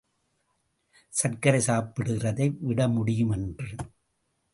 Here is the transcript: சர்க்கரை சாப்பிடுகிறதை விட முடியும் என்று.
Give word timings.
சர்க்கரை 1.09 1.61
சாப்பிடுகிறதை 1.67 2.57
விட 2.59 2.87
முடியும் 2.87 3.29
என்று. 3.29 3.75